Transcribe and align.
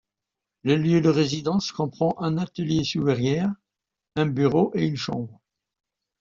Le 0.63 0.77
lieu 0.77 0.99
de 0.99 1.09
résidence 1.09 1.71
comprend 1.71 2.15
un 2.17 2.39
atelier 2.39 2.83
sous 2.83 3.03
verrière, 3.03 3.53
un 4.15 4.25
bureau 4.25 4.71
et 4.73 4.87
une 4.87 4.97
chambre. 4.97 5.39